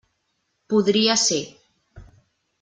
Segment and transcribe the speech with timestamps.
[0.73, 1.39] Podria ser.